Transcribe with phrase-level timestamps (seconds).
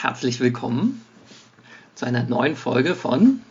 [0.00, 1.04] herzlich willkommen
[1.96, 3.42] zu einer neuen Folge von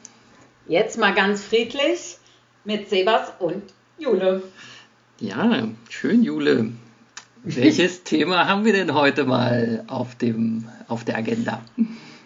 [0.65, 2.19] Jetzt mal ganz friedlich
[2.63, 3.63] mit Sebas und
[3.97, 4.41] Jule.
[5.19, 6.71] Ja, schön, Jule.
[7.43, 11.61] Welches Thema haben wir denn heute mal auf, dem, auf der Agenda?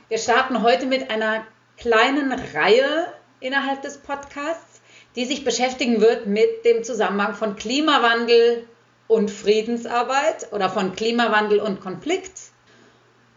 [0.08, 1.44] Wir starten heute mit einer
[1.78, 3.08] kleinen Reihe
[3.40, 4.82] innerhalb des Podcasts,
[5.16, 8.68] die sich beschäftigen wird mit dem Zusammenhang von Klimawandel
[9.08, 12.51] und Friedensarbeit oder von Klimawandel und Konflikt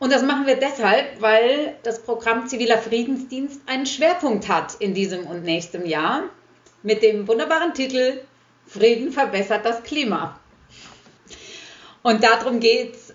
[0.04, 5.26] und das machen wir deshalb, weil das Programm Ziviler Friedensdienst einen Schwerpunkt hat in diesem
[5.26, 6.24] und nächstem Jahr
[6.82, 8.20] mit dem wunderbaren Titel
[8.66, 10.38] Frieden verbessert das Klima.
[12.02, 13.14] Und darum geht es,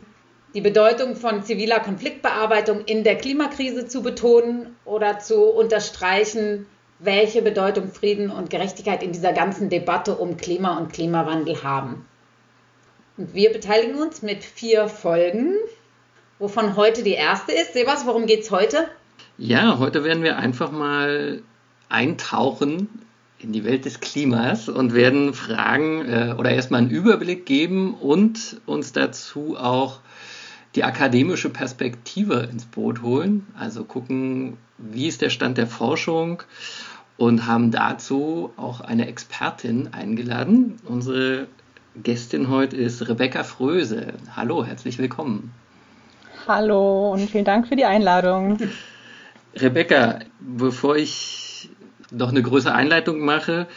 [0.55, 6.65] die Bedeutung von ziviler Konfliktbearbeitung in der Klimakrise zu betonen oder zu unterstreichen,
[6.97, 12.07] welche Bedeutung Frieden und Gerechtigkeit in dieser ganzen Debatte um Klima und Klimawandel haben.
[13.15, 15.53] Und wir beteiligen uns mit vier Folgen
[16.39, 17.73] wovon heute die erste ist.
[17.73, 18.87] Sebas, worum geht es heute?
[19.37, 21.41] Ja, heute werden wir einfach mal
[21.89, 22.89] eintauchen
[23.39, 28.59] in die Welt des Klimas und werden Fragen äh, oder erstmal einen Überblick geben und
[28.65, 29.99] uns dazu auch
[30.75, 33.47] die akademische Perspektive ins Boot holen.
[33.57, 36.43] Also gucken, wie ist der Stand der Forschung
[37.17, 40.77] und haben dazu auch eine Expertin eingeladen.
[40.85, 41.47] Unsere
[41.95, 44.13] Gästin heute ist Rebecca Fröse.
[44.35, 45.53] Hallo, herzlich willkommen.
[46.47, 48.57] Hallo und vielen Dank für die Einladung.
[49.55, 51.69] Rebecca, bevor ich
[52.11, 53.67] noch eine größere Einleitung mache,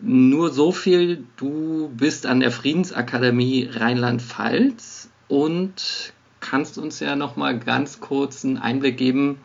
[0.00, 7.58] nur so viel, du bist an der Friedensakademie Rheinland-Pfalz und kannst uns ja noch mal
[7.58, 9.40] ganz kurz einen Einblick geben,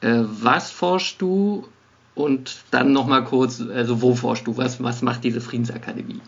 [0.00, 1.66] äh, was forschst du
[2.14, 6.20] und dann noch mal kurz, also wo forschst du, was, was macht diese Friedensakademie?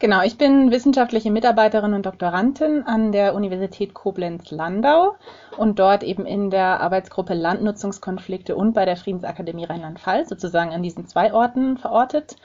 [0.00, 5.16] Genau, ich bin wissenschaftliche Mitarbeiterin und Doktorandin an der Universität Koblenz-Landau
[5.56, 11.08] und dort eben in der Arbeitsgruppe Landnutzungskonflikte und bei der Friedensakademie Rheinland-Pfalz, sozusagen an diesen
[11.08, 12.36] zwei Orten verortet.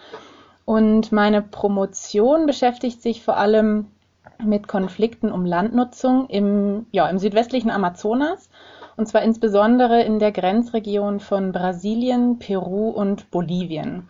[0.66, 3.85] Und meine Promotion beschäftigt sich vor allem
[4.44, 8.50] mit Konflikten um Landnutzung im, ja, im südwestlichen Amazonas
[8.97, 14.09] und zwar insbesondere in der Grenzregion von Brasilien, Peru und Bolivien.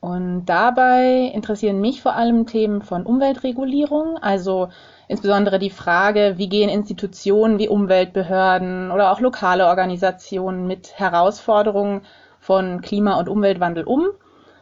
[0.00, 4.68] Und dabei interessieren mich vor allem Themen von Umweltregulierung, also
[5.08, 12.02] insbesondere die Frage, wie gehen Institutionen wie Umweltbehörden oder auch lokale Organisationen mit Herausforderungen
[12.38, 14.06] von Klima- und Umweltwandel um?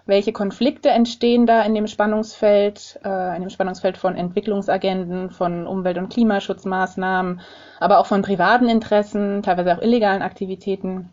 [0.06, 5.98] Welche Konflikte entstehen da in dem Spannungsfeld, äh, in dem Spannungsfeld von Entwicklungsagenden, von Umwelt-
[5.98, 7.40] und Klimaschutzmaßnahmen,
[7.78, 11.10] aber auch von privaten Interessen, teilweise auch illegalen Aktivitäten?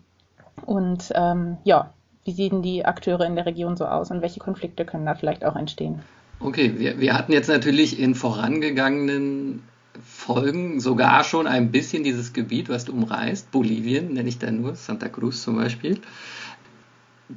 [0.65, 1.91] Und ähm, ja,
[2.25, 5.45] wie sehen die Akteure in der Region so aus und welche Konflikte können da vielleicht
[5.45, 6.01] auch entstehen?
[6.39, 9.63] Okay, wir, wir hatten jetzt natürlich in vorangegangenen
[10.03, 14.75] Folgen sogar schon ein bisschen dieses Gebiet, was du umreißt, Bolivien nenne ich da nur,
[14.75, 16.01] Santa Cruz zum Beispiel.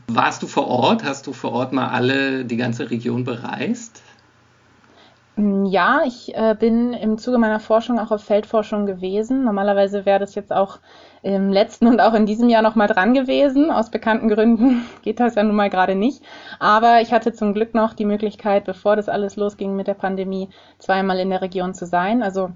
[0.08, 1.04] Warst du vor Ort?
[1.04, 4.02] Hast du vor Ort mal alle, die ganze Region bereist?
[5.40, 9.44] Ja, ich äh, bin im Zuge meiner Forschung auch auf Feldforschung gewesen.
[9.44, 10.80] Normalerweise wäre das jetzt auch
[11.22, 13.70] im letzten und auch in diesem Jahr noch mal dran gewesen.
[13.70, 16.24] Aus bekannten Gründen geht das ja nun mal gerade nicht.
[16.58, 20.48] Aber ich hatte zum Glück noch die Möglichkeit, bevor das alles losging mit der Pandemie,
[20.78, 22.24] zweimal in der Region zu sein.
[22.24, 22.50] Also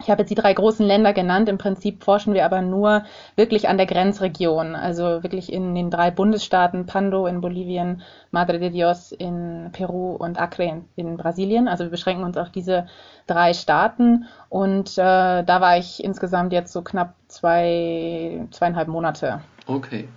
[0.00, 1.48] ich habe jetzt die drei großen Länder genannt.
[1.48, 3.04] Im Prinzip forschen wir aber nur
[3.36, 8.70] wirklich an der Grenzregion, also wirklich in den drei Bundesstaaten Pando in Bolivien, Madre de
[8.70, 11.68] Dios in Peru und Acre in, in Brasilien.
[11.68, 12.86] Also wir beschränken uns auf diese
[13.26, 19.40] drei Staaten und äh, da war ich insgesamt jetzt so knapp zwei, zweieinhalb Monate.
[19.66, 20.08] Okay.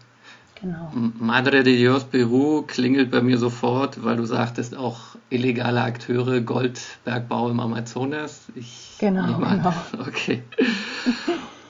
[0.62, 0.92] Genau.
[0.94, 5.00] Madre de Dios Peru klingelt bei mir sofort, weil du sagtest auch
[5.32, 8.46] illegale Akteure, Goldbergbau im Amazonas.
[8.54, 9.74] Ich genau, genau.
[10.08, 10.44] Okay.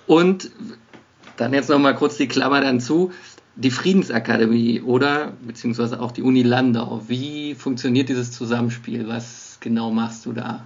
[0.06, 0.52] Und
[1.38, 3.12] dann jetzt nochmal kurz die Klammer dann zu.
[3.56, 7.02] Die Friedensakademie oder beziehungsweise auch die Uni Landau.
[7.08, 9.08] Wie funktioniert dieses Zusammenspiel?
[9.08, 10.62] Was genau machst du da?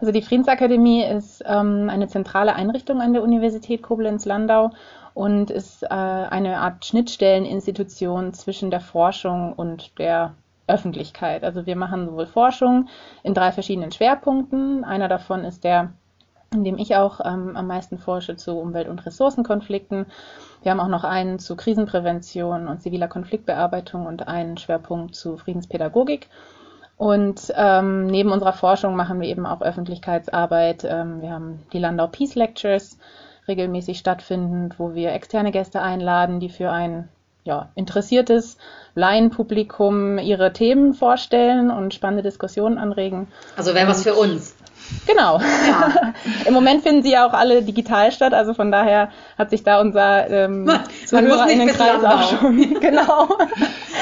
[0.00, 4.72] Also die Friedensakademie ist ähm, eine zentrale Einrichtung an der Universität Koblenz-Landau
[5.14, 10.34] und ist äh, eine Art Schnittstelleninstitution zwischen der Forschung und der
[10.66, 11.44] Öffentlichkeit.
[11.44, 12.88] Also wir machen sowohl Forschung
[13.22, 14.84] in drei verschiedenen Schwerpunkten.
[14.84, 15.92] Einer davon ist der
[16.54, 20.06] in dem ich auch ähm, am meisten forsche zu Umwelt- und Ressourcenkonflikten.
[20.62, 26.28] Wir haben auch noch einen zu Krisenprävention und ziviler Konfliktbearbeitung und einen Schwerpunkt zu Friedenspädagogik.
[26.96, 30.84] Und ähm, neben unserer Forschung machen wir eben auch Öffentlichkeitsarbeit.
[30.84, 32.98] Ähm, wir haben die Landau Peace Lectures
[33.48, 37.08] regelmäßig stattfindend, wo wir externe Gäste einladen, die für ein
[37.44, 38.56] ja, interessiertes
[38.94, 43.28] Laienpublikum ihre Themen vorstellen und spannende Diskussionen anregen.
[43.56, 44.54] Also wäre was für uns.
[45.06, 45.38] Genau.
[45.38, 46.12] Ja.
[46.46, 49.80] Im Moment finden sie ja auch alle digital statt, also von daher hat sich da
[49.80, 50.70] unser ähm,
[51.06, 52.58] Zuhörerinnenkreis auch schon.
[52.80, 53.28] genau.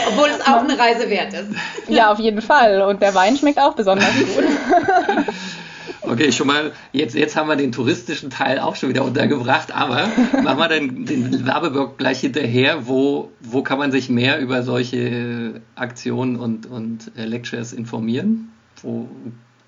[0.08, 1.50] Obwohl es auch eine Reise wert ist.
[1.88, 2.82] Ja, auf jeden Fall.
[2.82, 4.44] Und der Wein schmeckt auch besonders gut.
[6.10, 10.08] Okay, schon mal, jetzt, jetzt haben wir den touristischen Teil auch schon wieder untergebracht, aber
[10.42, 12.88] machen wir den, den Werbeblock gleich hinterher.
[12.88, 18.50] Wo, wo kann man sich mehr über solche Aktionen und, und Lectures informieren?
[18.82, 19.06] Wo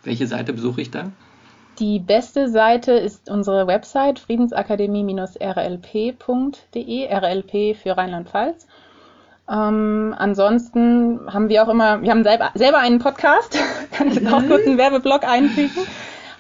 [0.02, 1.12] welche Seite besuche ich da?
[1.78, 8.66] Die beste Seite ist unsere Website friedensakademie-rlp.de, RLP für Rheinland-Pfalz.
[9.48, 13.56] Ähm, ansonsten haben wir auch immer, wir haben selber, selber einen Podcast,
[13.92, 14.48] kann ich jetzt auch mhm.
[14.48, 15.86] kurz einen Werbeblock einfügen.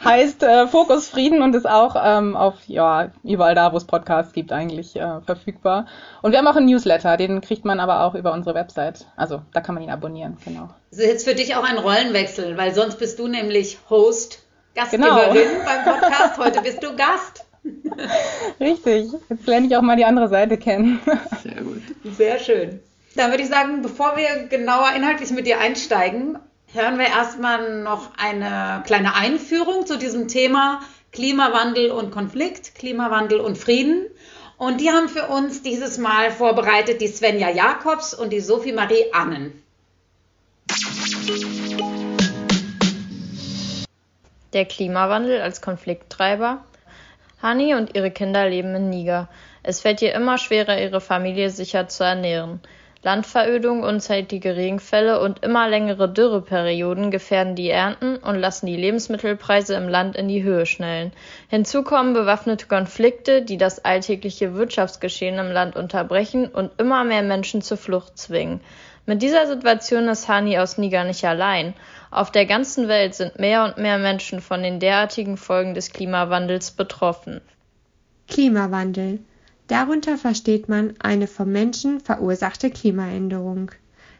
[0.04, 4.32] Heißt äh, Fokus Frieden und ist auch ähm, auf, ja, überall da, wo es Podcasts
[4.32, 5.86] gibt, eigentlich äh, verfügbar.
[6.22, 9.06] Und wir haben auch einen Newsletter, den kriegt man aber auch über unsere Website.
[9.16, 10.70] Also da kann man ihn abonnieren, genau.
[10.90, 14.42] Das ist jetzt für dich auch ein Rollenwechsel, weil sonst bist du nämlich Host,
[14.74, 15.64] Gastgeberin genau.
[15.64, 17.44] beim Podcast, heute bist du Gast.
[18.60, 21.00] Richtig, jetzt lerne ich auch mal die andere Seite kennen.
[21.42, 21.82] Sehr gut.
[22.16, 22.80] Sehr schön.
[23.14, 26.38] Dann würde ich sagen, bevor wir genauer inhaltlich mit dir einsteigen,
[26.72, 30.80] hören wir erstmal noch eine kleine Einführung zu diesem Thema
[31.12, 34.06] Klimawandel und Konflikt, Klimawandel und Frieden.
[34.56, 39.12] Und die haben für uns dieses Mal vorbereitet die Svenja Jakobs und die Sophie Marie
[39.12, 39.62] Annen.
[44.52, 46.64] Der Klimawandel als Konflikttreiber.
[47.42, 49.28] Hani und ihre Kinder leben in Niger.
[49.62, 52.60] Es fällt ihr immer schwerer, ihre Familie sicher zu ernähren.
[53.04, 59.88] Landverödung, unzeitige Regenfälle und immer längere Dürreperioden gefährden die Ernten und lassen die Lebensmittelpreise im
[59.88, 61.10] Land in die Höhe schnellen.
[61.48, 67.60] Hinzu kommen bewaffnete Konflikte, die das alltägliche Wirtschaftsgeschehen im Land unterbrechen und immer mehr Menschen
[67.60, 68.60] zur Flucht zwingen.
[69.04, 71.74] Mit dieser Situation ist Hani aus Niger nicht allein.
[72.12, 76.70] Auf der ganzen Welt sind mehr und mehr Menschen von den derartigen Folgen des Klimawandels
[76.70, 77.40] betroffen.
[78.28, 79.18] Klimawandel
[79.72, 83.70] Darunter versteht man eine vom Menschen verursachte Klimaänderung.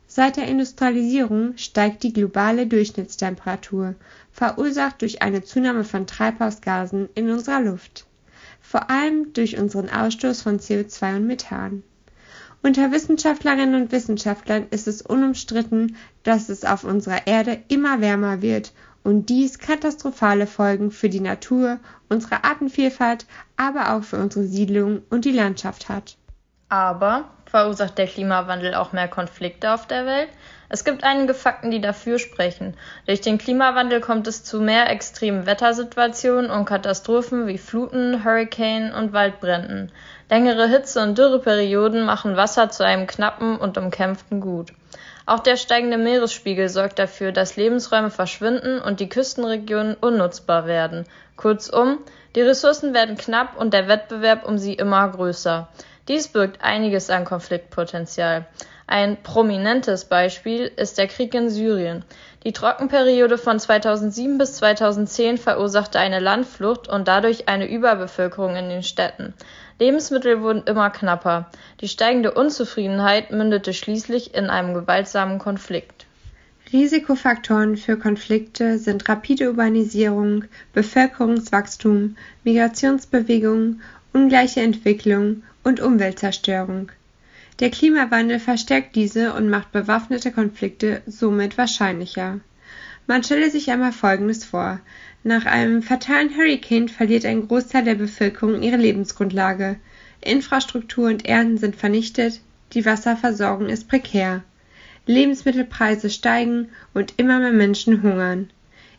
[0.07, 3.95] Seit der Industrialisierung steigt die globale Durchschnittstemperatur,
[4.31, 8.07] verursacht durch eine Zunahme von Treibhausgasen in unserer Luft,
[8.63, 11.83] vor allem durch unseren Ausstoß von CO2 und Methan.
[12.63, 18.73] Unter Wissenschaftlerinnen und Wissenschaftlern ist es unumstritten, dass es auf unserer Erde immer wärmer wird
[19.05, 21.79] und dies katastrophale Folgen für die Natur,
[22.09, 23.27] unsere Artenvielfalt,
[23.57, 26.17] aber auch für unsere Siedlung und die Landschaft hat.
[26.69, 30.31] Aber verursacht der Klimawandel auch mehr Konflikte auf der Welt?
[30.71, 32.75] Es gibt einige Fakten, die dafür sprechen.
[33.05, 39.13] Durch den Klimawandel kommt es zu mehr extremen Wettersituationen und Katastrophen wie Fluten, Hurrikanen und
[39.13, 39.93] Waldbränden.
[40.31, 44.73] Längere Hitze- und Dürreperioden machen Wasser zu einem knappen und umkämpften Gut.
[45.25, 51.05] Auch der steigende Meeresspiegel sorgt dafür, dass Lebensräume verschwinden und die Küstenregionen unnutzbar werden.
[51.37, 51.99] Kurzum,
[52.35, 55.69] die Ressourcen werden knapp und der Wettbewerb um sie immer größer.
[56.09, 58.47] Dies birgt einiges an Konfliktpotenzial.
[58.87, 62.05] Ein prominentes Beispiel ist der Krieg in Syrien.
[62.45, 68.83] Die Trockenperiode von 2007 bis 2010 verursachte eine Landflucht und dadurch eine Überbevölkerung in den
[68.83, 69.35] Städten.
[69.79, 71.51] Lebensmittel wurden immer knapper.
[71.81, 76.07] Die steigende Unzufriedenheit mündete schließlich in einem gewaltsamen Konflikt.
[76.73, 86.91] Risikofaktoren für Konflikte sind rapide Urbanisierung, Bevölkerungswachstum, Migrationsbewegungen, ungleiche Entwicklung und Umweltzerstörung.
[87.61, 92.41] Der Klimawandel verstärkt diese und macht bewaffnete Konflikte somit wahrscheinlicher.
[93.07, 94.81] Man stelle sich einmal Folgendes vor.
[95.25, 99.77] Nach einem fatalen Hurrikan verliert ein Großteil der Bevölkerung ihre Lebensgrundlage.
[100.21, 102.41] Infrastruktur und Ernten sind vernichtet,
[102.73, 104.43] die Wasserversorgung ist prekär.
[105.07, 108.51] Lebensmittelpreise steigen und immer mehr Menschen hungern.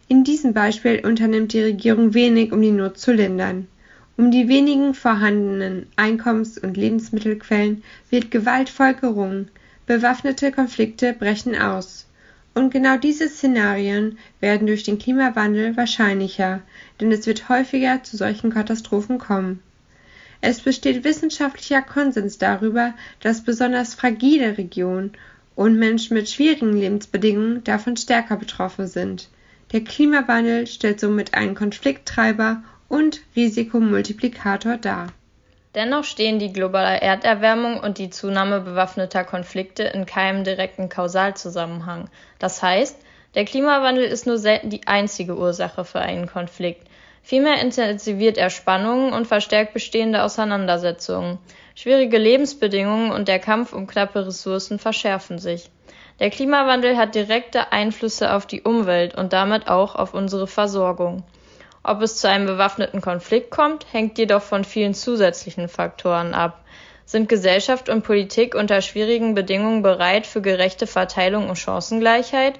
[0.09, 3.67] In diesem Beispiel unternimmt die Regierung wenig, um die Not zu lindern.
[4.15, 9.49] Um die wenigen vorhandenen Einkommens- und Lebensmittelquellen wird gewaltvoll gerungen.
[9.87, 12.05] Bewaffnete Konflikte brechen aus.
[12.53, 16.61] Und genau diese Szenarien werden durch den Klimawandel wahrscheinlicher,
[17.01, 19.63] denn es wird häufiger zu solchen Katastrophen kommen.
[20.41, 25.13] Es besteht wissenschaftlicher Konsens darüber, dass besonders fragile Regionen
[25.55, 29.29] und Menschen mit schwierigen Lebensbedingungen davon stärker betroffen sind.
[29.71, 32.61] Der Klimawandel stellt somit einen Konflikttreiber
[32.93, 35.07] und Risikomultiplikator dar.
[35.73, 42.07] Dennoch stehen die globale Erderwärmung und die Zunahme bewaffneter Konflikte in keinem direkten Kausalzusammenhang.
[42.37, 42.95] Das heißt,
[43.33, 46.85] der Klimawandel ist nur selten die einzige Ursache für einen Konflikt.
[47.23, 51.39] Vielmehr intensiviert er Spannungen und verstärkt bestehende Auseinandersetzungen.
[51.73, 55.71] Schwierige Lebensbedingungen und der Kampf um knappe Ressourcen verschärfen sich.
[56.19, 61.23] Der Klimawandel hat direkte Einflüsse auf die Umwelt und damit auch auf unsere Versorgung.
[61.83, 66.63] Ob es zu einem bewaffneten Konflikt kommt, hängt jedoch von vielen zusätzlichen Faktoren ab.
[67.05, 72.59] Sind Gesellschaft und Politik unter schwierigen Bedingungen bereit für gerechte Verteilung und Chancengleichheit?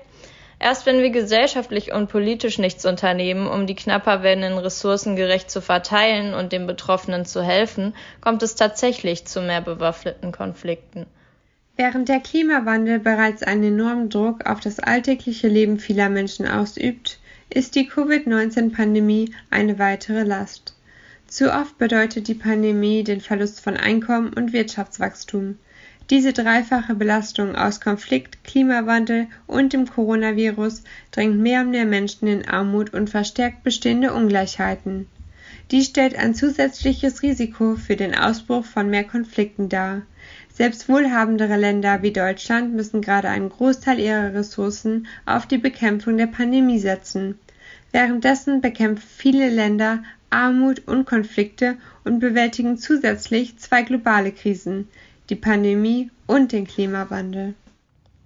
[0.60, 5.62] Erst wenn wir gesellschaftlich und politisch nichts unternehmen, um die knapper werdenden Ressourcen gerecht zu
[5.62, 11.06] verteilen und den Betroffenen zu helfen, kommt es tatsächlich zu mehr bewaffneten Konflikten.
[11.76, 17.20] Während der Klimawandel bereits einen enormen Druck auf das alltägliche Leben vieler Menschen ausübt,
[17.54, 20.76] ist die Covid-19-Pandemie eine weitere Last.
[21.28, 25.60] Zu oft bedeutet die Pandemie den Verlust von Einkommen und Wirtschaftswachstum.
[26.10, 32.48] Diese dreifache Belastung aus Konflikt, Klimawandel und dem Coronavirus drängt mehr und mehr Menschen in
[32.48, 35.08] Armut und verstärkt bestehende Ungleichheiten.
[35.70, 40.02] Dies stellt ein zusätzliches Risiko für den Ausbruch von mehr Konflikten dar.
[40.52, 46.28] Selbst wohlhabendere Länder wie Deutschland müssen gerade einen Großteil ihrer Ressourcen auf die Bekämpfung der
[46.28, 47.40] Pandemie setzen.
[47.94, 50.00] Währenddessen bekämpfen viele Länder
[50.32, 54.90] Armut und Konflikte und bewältigen zusätzlich zwei globale Krisen,
[55.30, 57.54] die Pandemie und den Klimawandel.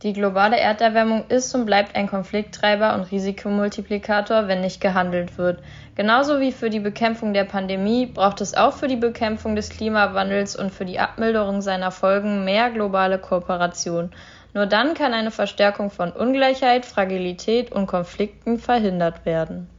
[0.04, 5.60] Die globale Erderwärmung ist und bleibt ein Konflikttreiber und Risikomultiplikator, wenn nicht gehandelt wird.
[5.96, 10.56] Genauso wie für die Bekämpfung der Pandemie braucht es auch für die Bekämpfung des Klimawandels
[10.56, 14.12] und für die Abmilderung seiner Folgen mehr globale Kooperation.
[14.58, 19.70] Nur dann kann eine Verstärkung von Ungleichheit, Fragilität und Konflikten verhindert werden.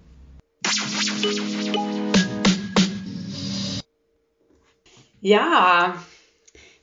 [5.21, 5.97] Ja,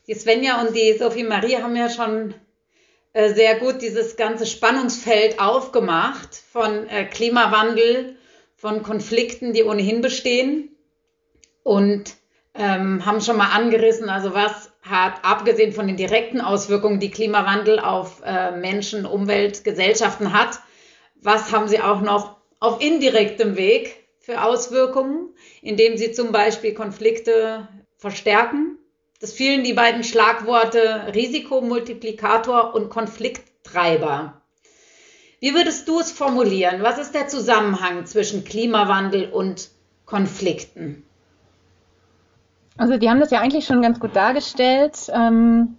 [0.07, 2.33] die Svenja und die Sophie Marie haben ja schon
[3.13, 8.17] äh, sehr gut dieses ganze Spannungsfeld aufgemacht von äh, Klimawandel,
[8.57, 10.75] von Konflikten, die ohnehin bestehen
[11.63, 12.13] und
[12.55, 17.79] ähm, haben schon mal angerissen, also was hat abgesehen von den direkten Auswirkungen, die Klimawandel
[17.79, 20.59] auf äh, Menschen, Umwelt, Gesellschaften hat,
[21.15, 25.29] was haben sie auch noch auf indirektem Weg für Auswirkungen,
[25.61, 28.77] indem sie zum Beispiel Konflikte verstärken.
[29.19, 34.41] Das fielen die beiden Schlagworte Risikomultiplikator und Konflikttreiber.
[35.39, 36.83] Wie würdest du es formulieren?
[36.83, 39.69] Was ist der Zusammenhang zwischen Klimawandel und
[40.05, 41.04] Konflikten?
[42.77, 45.09] Also die haben das ja eigentlich schon ganz gut dargestellt.
[45.13, 45.77] Ähm,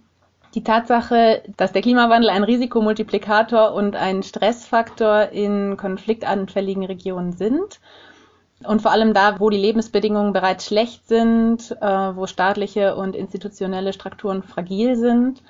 [0.55, 7.79] die Tatsache, dass der Klimawandel ein Risikomultiplikator und ein Stressfaktor in konfliktanfälligen Regionen sind.
[8.63, 13.93] Und vor allem da, wo die Lebensbedingungen bereits schlecht sind, äh, wo staatliche und institutionelle
[13.93, 15.43] Strukturen fragil sind.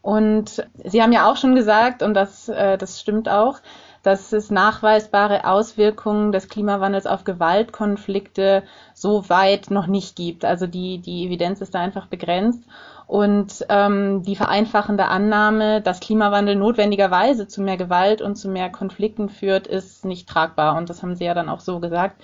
[0.00, 3.58] Und Sie haben ja auch schon gesagt, und das, äh, das stimmt auch,
[4.06, 8.62] dass es nachweisbare Auswirkungen des Klimawandels auf Gewaltkonflikte
[8.94, 10.44] so weit noch nicht gibt.
[10.44, 12.62] Also die, die Evidenz ist da einfach begrenzt.
[13.08, 19.28] Und ähm, die vereinfachende Annahme, dass Klimawandel notwendigerweise zu mehr Gewalt und zu mehr Konflikten
[19.28, 20.76] führt, ist nicht tragbar.
[20.76, 22.22] Und das haben Sie ja dann auch so gesagt.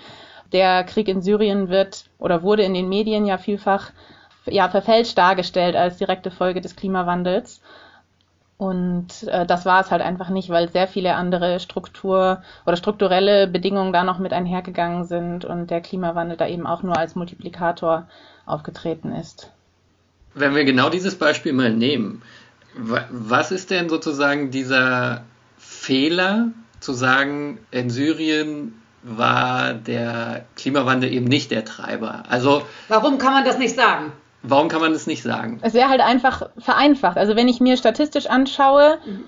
[0.52, 3.90] Der Krieg in Syrien wird oder wurde in den Medien ja vielfach
[4.46, 7.60] ja, verfälscht dargestellt als direkte Folge des Klimawandels.
[8.62, 13.48] Und äh, das war es halt einfach nicht, weil sehr viele andere Struktur oder strukturelle
[13.48, 18.06] Bedingungen da noch mit einhergegangen sind und der Klimawandel da eben auch nur als Multiplikator
[18.46, 19.50] aufgetreten ist.
[20.34, 22.22] Wenn wir genau dieses Beispiel mal nehmen,
[23.10, 25.24] was ist denn sozusagen dieser
[25.58, 32.22] Fehler zu sagen, in Syrien war der Klimawandel eben nicht der Treiber?
[32.28, 34.12] Also warum kann man das nicht sagen?
[34.42, 35.58] Warum kann man das nicht sagen?
[35.62, 37.16] Es wäre halt einfach vereinfacht.
[37.16, 39.24] Also wenn ich mir statistisch anschaue, mhm.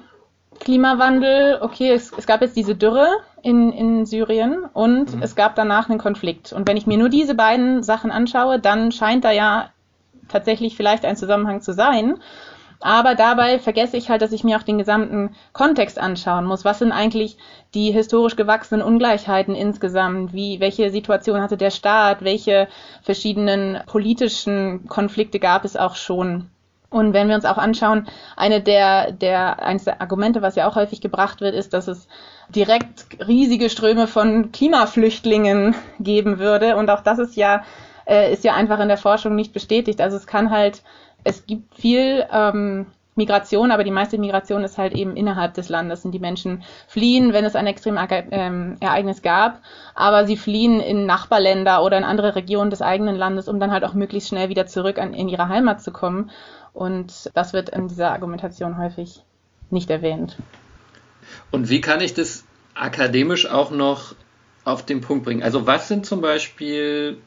[0.61, 3.09] Klimawandel, okay, es, es, gab jetzt diese Dürre
[3.43, 5.23] in, in Syrien und mhm.
[5.23, 6.53] es gab danach einen Konflikt.
[6.53, 9.71] Und wenn ich mir nur diese beiden Sachen anschaue, dann scheint da ja
[10.29, 12.19] tatsächlich vielleicht ein Zusammenhang zu sein.
[12.85, 16.67] Aber dabei vergesse ich halt, dass ich mir auch den gesamten Kontext anschauen muss.
[16.67, 17.39] Was sind eigentlich
[17.73, 20.35] die historisch gewachsenen Ungleichheiten insgesamt?
[20.35, 22.23] Wie, welche Situation hatte der Staat?
[22.23, 22.69] Welche
[23.01, 26.51] verschiedenen politischen Konflikte gab es auch schon?
[26.91, 30.77] Und wenn wir uns auch anschauen, eine der, der, eines der Argumente, was ja auch
[30.77, 32.07] häufig gebracht wird, ist, dass es
[32.51, 36.77] direkt riesige Ströme von Klimaflüchtlingen geben würde.
[36.77, 37.65] Und auch das ist ja,
[38.05, 40.03] äh, ist ja einfach in der Forschung nicht bestätigt.
[40.03, 40.83] Also es kann halt
[41.25, 46.05] es gibt viel ähm, Migration, aber die meiste Migration ist halt eben innerhalb des Landes
[46.05, 49.61] und die Menschen fliehen, wenn es ein Extremereignis gab,
[49.95, 53.85] aber sie fliehen in Nachbarländer oder in andere Regionen des eigenen Landes, um dann halt
[53.85, 56.31] auch möglichst schnell wieder zurück an, in ihre Heimat zu kommen.
[56.73, 59.23] Und das wird in dieser Argumentation häufig
[59.71, 60.37] nicht erwähnt.
[61.53, 64.17] Und wie kann ich das akademisch auch noch
[64.65, 65.45] auf den Punkt bringen?
[65.45, 67.19] Also was sind zum Beispiel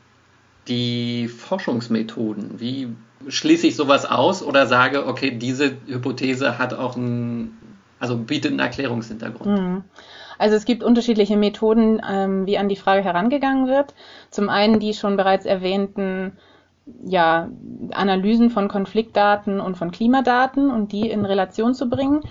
[0.68, 2.60] die Forschungsmethoden?
[2.60, 2.90] Wie
[3.28, 7.58] schließe ich sowas aus oder sage, okay, diese Hypothese hat auch ein,
[8.00, 9.60] also bietet einen Erklärungshintergrund?
[9.60, 9.84] Mhm.
[10.40, 13.94] Also es gibt unterschiedliche Methoden, ähm, wie an die Frage herangegangen wird.
[14.30, 16.34] Zum einen die schon bereits erwähnten
[17.04, 17.50] ja,
[17.92, 22.22] Analysen von Konfliktdaten und von Klimadaten und die in Relation zu bringen.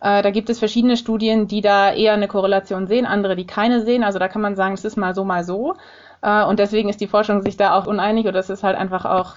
[0.00, 3.84] Äh, da gibt es verschiedene Studien, die da eher eine Korrelation sehen, andere, die keine
[3.84, 4.04] sehen.
[4.04, 5.76] Also da kann man sagen, es ist mal so, mal so.
[6.22, 9.04] Äh, und deswegen ist die Forschung sich da auch uneinig oder es ist halt einfach
[9.04, 9.36] auch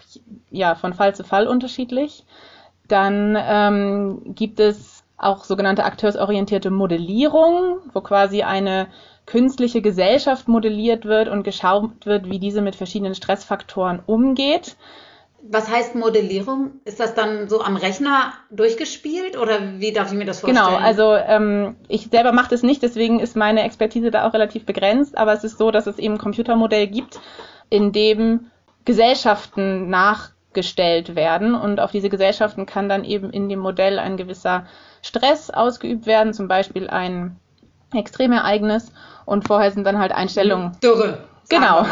[0.52, 2.24] ja, von Fall zu Fall unterschiedlich.
[2.88, 8.88] Dann ähm, gibt es auch sogenannte akteursorientierte Modellierung, wo quasi eine
[9.26, 14.76] künstliche Gesellschaft modelliert wird und geschaut wird, wie diese mit verschiedenen Stressfaktoren umgeht.
[15.48, 16.80] Was heißt Modellierung?
[16.86, 20.66] Ist das dann so am Rechner durchgespielt oder wie darf ich mir das vorstellen?
[20.66, 24.66] Genau, also ähm, ich selber mache das nicht, deswegen ist meine Expertise da auch relativ
[24.66, 27.20] begrenzt, aber es ist so, dass es eben ein Computermodell gibt,
[27.70, 28.52] in dem
[28.86, 34.66] Gesellschaften nachgestellt werden und auf diese Gesellschaften kann dann eben in dem Modell ein gewisser
[35.04, 37.40] Stress ausgeübt werden, zum Beispiel ein
[37.94, 38.92] Extremereignis
[39.26, 40.76] und vorher sind dann halt Einstellungen.
[40.82, 41.20] Dürre.
[41.50, 41.86] Genau.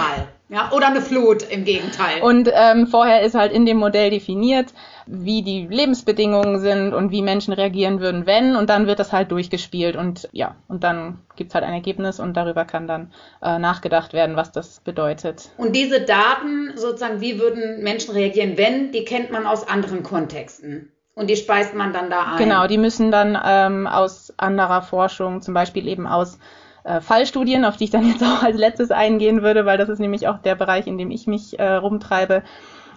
[0.49, 2.21] Ja, oder eine Flut im Gegenteil.
[2.21, 4.73] Und ähm, vorher ist halt in dem Modell definiert,
[5.05, 8.55] wie die Lebensbedingungen sind und wie Menschen reagieren würden, wenn.
[8.55, 12.35] Und dann wird das halt durchgespielt und ja, und dann gibt's halt ein Ergebnis und
[12.35, 15.49] darüber kann dann äh, nachgedacht werden, was das bedeutet.
[15.57, 20.91] Und diese Daten, sozusagen, wie würden Menschen reagieren, wenn, die kennt man aus anderen Kontexten.
[21.15, 22.37] Und die speist man dann da ein.
[22.37, 26.39] Genau, die müssen dann ähm, aus anderer Forschung, zum Beispiel eben aus
[26.83, 29.99] äh, Fallstudien, auf die ich dann jetzt auch als letztes eingehen würde, weil das ist
[29.99, 32.43] nämlich auch der Bereich, in dem ich mich äh, rumtreibe.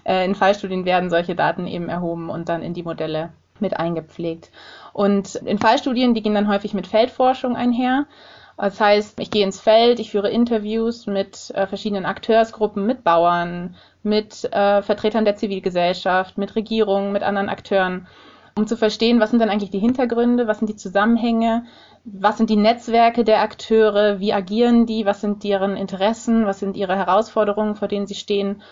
[0.05, 4.51] Äh, in Fallstudien werden solche Daten eben erhoben und dann in die Modelle mit eingepflegt.
[4.92, 8.07] Und in Fallstudien, die gehen dann häufig mit Feldforschung einher.
[8.57, 13.77] Das heißt, ich gehe ins Feld, ich führe Interviews mit äh, verschiedenen Akteursgruppen, mit Bauern,
[14.03, 18.07] mit äh, Vertretern der Zivilgesellschaft, mit Regierungen, mit anderen Akteuren,
[18.57, 21.64] um zu verstehen, was sind dann eigentlich die Hintergründe, was sind die Zusammenhänge,
[22.09, 26.77] was sind die Netzwerke der Akteure, wie agieren die, was sind deren Interessen, was sind
[26.77, 28.62] ihre Herausforderungen, vor denen sie stehen.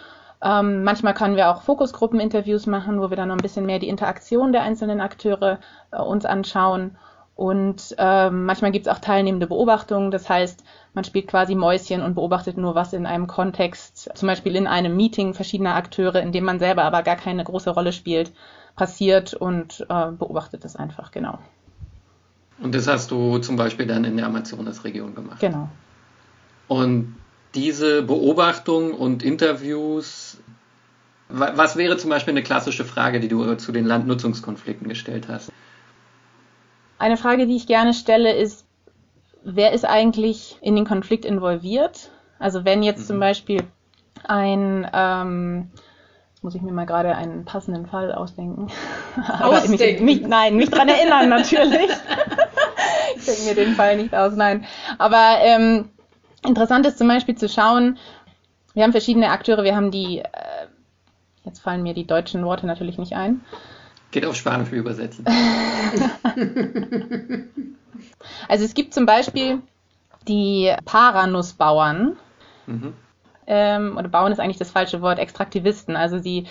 [0.40, 3.88] Ähm, manchmal können wir auch Fokusgruppeninterviews machen, wo wir dann noch ein bisschen mehr die
[3.88, 5.59] Interaktion der einzelnen Akteure
[5.90, 6.97] äh, uns anschauen.
[7.35, 10.12] Und äh, manchmal gibt es auch teilnehmende Beobachtungen.
[10.12, 14.55] Das heißt, man spielt quasi Mäuschen und beobachtet nur, was in einem Kontext, zum Beispiel
[14.55, 18.33] in einem Meeting verschiedener Akteure, in dem man selber aber gar keine große Rolle spielt,
[18.77, 21.38] passiert und äh, beobachtet es einfach, genau.
[22.61, 25.40] Und das hast du zum Beispiel dann in der Amazonasregion gemacht.
[25.40, 25.69] Genau.
[26.69, 27.17] Und
[27.55, 30.38] diese Beobachtung und Interviews,
[31.29, 35.53] was wäre zum Beispiel eine klassische Frage, die du zu den Landnutzungskonflikten gestellt hast?
[36.99, 38.64] Eine Frage, die ich gerne stelle, ist,
[39.43, 42.11] wer ist eigentlich in den Konflikt involviert?
[42.38, 43.07] Also wenn jetzt mhm.
[43.07, 43.62] zum Beispiel
[44.27, 45.71] ein ähm,
[46.45, 48.71] muss ich mir mal gerade einen passenden Fall ausdenken.
[49.40, 50.05] Ausdenken?
[50.05, 51.88] mich, mich, nein, mich dran erinnern natürlich.
[53.16, 54.64] ich denke mir den Fall nicht aus, nein.
[54.98, 55.90] Aber ähm,
[56.46, 57.98] interessant ist zum Beispiel zu schauen,
[58.74, 60.66] wir haben verschiedene Akteure, wir haben die, äh,
[61.44, 63.40] jetzt fallen mir die deutschen Worte natürlich nicht ein.
[64.11, 65.24] Geht auf Spanisch übersetzen.
[68.48, 69.61] also es gibt zum Beispiel
[70.29, 72.16] die Paranussbauern.
[72.66, 72.94] Mhm
[73.46, 75.96] ähm, oder Bauern ist eigentlich das falsche Wort, Extraktivisten.
[75.96, 76.46] Also sie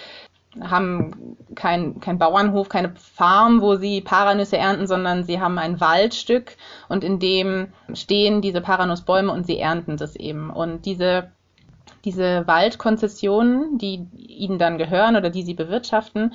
[0.62, 6.58] haben kein, kein Bauernhof, keine Farm, wo sie Paranüsse ernten, sondern sie haben ein Waldstück
[6.90, 10.50] und in dem stehen diese Paranussbäume und sie ernten das eben.
[10.50, 11.32] Und diese,
[12.06, 16.34] diese Waldkonzessionen, die ihnen dann gehören oder die sie bewirtschaften,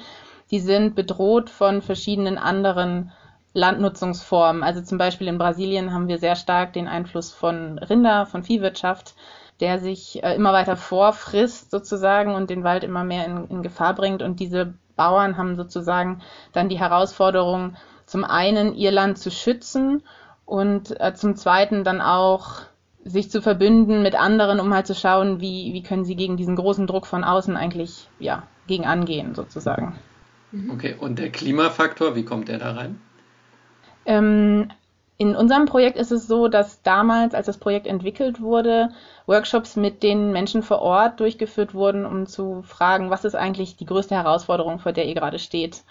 [0.51, 3.13] die sind bedroht von verschiedenen anderen
[3.53, 4.63] Landnutzungsformen.
[4.63, 9.15] Also zum Beispiel in Brasilien haben wir sehr stark den Einfluss von Rinder, von Viehwirtschaft
[9.61, 13.95] der sich äh, immer weiter vorfrisst sozusagen und den Wald immer mehr in, in Gefahr
[13.95, 14.23] bringt.
[14.23, 20.03] Und diese Bauern haben sozusagen dann die Herausforderung, zum einen ihr Land zu schützen
[20.47, 22.63] und äh, zum zweiten dann auch
[23.05, 26.57] sich zu verbünden mit anderen, um halt zu schauen, wie, wie können sie gegen diesen
[26.57, 29.99] großen Druck von außen eigentlich ja, gegen angehen, sozusagen.
[30.73, 33.01] Okay, und der Klimafaktor, wie kommt der da rein?
[34.07, 34.71] Ähm,
[35.19, 38.91] in unserem Projekt ist es so, dass damals, als das Projekt entwickelt wurde,
[39.27, 43.85] Workshops mit den Menschen vor Ort durchgeführt wurden, um zu fragen, was ist eigentlich die
[43.85, 45.83] größte Herausforderung, vor der ihr gerade steht.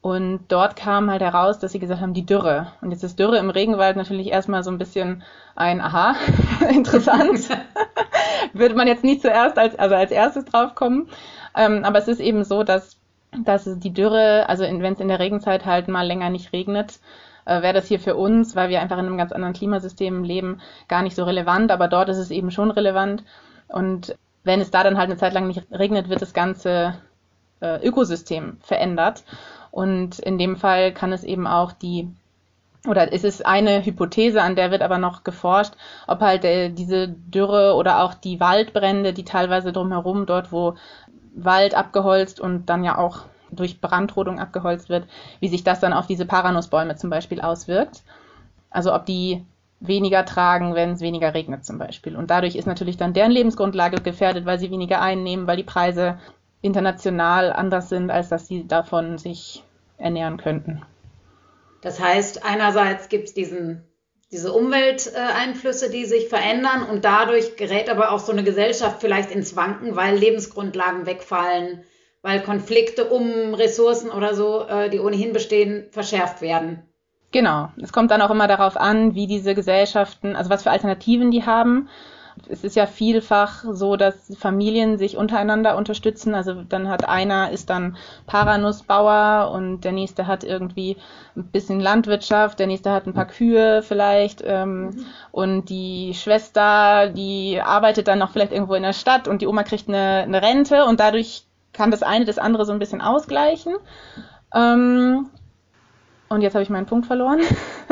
[0.00, 2.72] Und dort kam halt heraus, dass sie gesagt haben, die Dürre.
[2.80, 5.22] Und jetzt ist Dürre im Regenwald natürlich erstmal so ein bisschen
[5.54, 6.16] ein Aha,
[6.68, 7.48] interessant.
[8.52, 11.08] Würde man jetzt nicht zuerst als, also als erstes drauf kommen.
[11.56, 12.96] Ähm, aber es ist eben so, dass,
[13.44, 16.98] dass die Dürre, also wenn es in der Regenzeit halt mal länger nicht regnet,
[17.44, 20.60] äh, wäre das hier für uns, weil wir einfach in einem ganz anderen Klimasystem leben,
[20.88, 21.70] gar nicht so relevant.
[21.70, 23.24] Aber dort ist es eben schon relevant.
[23.68, 26.94] Und wenn es da dann halt eine Zeit lang nicht regnet, wird das ganze
[27.60, 29.24] äh, Ökosystem verändert.
[29.70, 32.08] Und in dem Fall kann es eben auch die
[32.88, 35.74] oder es ist eine Hypothese, an der wird aber noch geforscht,
[36.08, 40.74] ob halt äh, diese Dürre oder auch die Waldbrände, die teilweise drumherum dort, wo
[41.34, 43.20] Wald abgeholzt und dann ja auch
[43.52, 45.06] durch Brandrodung abgeholzt wird,
[45.40, 48.02] wie sich das dann auf diese Paranussbäume zum Beispiel auswirkt.
[48.70, 49.44] Also ob die
[49.80, 52.16] weniger tragen, wenn es weniger regnet zum Beispiel.
[52.16, 56.18] Und dadurch ist natürlich dann deren Lebensgrundlage gefährdet, weil sie weniger einnehmen, weil die Preise
[56.62, 59.64] international anders sind, als dass sie davon sich
[59.98, 60.82] ernähren könnten.
[61.82, 63.82] Das heißt, einerseits gibt es diesen
[64.32, 69.56] diese Umwelteinflüsse, die sich verändern und dadurch gerät aber auch so eine Gesellschaft vielleicht ins
[69.56, 71.84] Wanken, weil Lebensgrundlagen wegfallen,
[72.22, 76.82] weil Konflikte um Ressourcen oder so, äh, die ohnehin bestehen, verschärft werden.
[77.32, 77.70] Genau.
[77.80, 81.44] Es kommt dann auch immer darauf an, wie diese Gesellschaften, also was für Alternativen die
[81.44, 81.88] haben
[82.48, 86.34] es ist ja vielfach so, dass Familien sich untereinander unterstützen.
[86.34, 90.96] Also dann hat einer ist dann Paranussbauer und der nächste hat irgendwie
[91.36, 95.06] ein bisschen Landwirtschaft, der nächste hat ein paar Kühe vielleicht ähm, mhm.
[95.30, 99.62] und die Schwester, die arbeitet dann noch vielleicht irgendwo in der Stadt und die Oma
[99.62, 103.74] kriegt eine, eine Rente und dadurch kann das eine das andere so ein bisschen ausgleichen.
[104.54, 105.30] Ähm,
[106.28, 107.40] und jetzt habe ich meinen Punkt verloren.